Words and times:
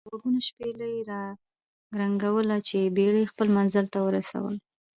دغوږونو 0.05 0.39
شپېلۍ 0.47 0.95
را 1.09 1.21
کرنګوله 1.89 2.57
چې 2.67 2.93
بېړۍ 2.95 3.23
خپل 3.31 3.47
منزل 3.57 3.85
ته 3.93 3.99
ورسول. 4.07 4.55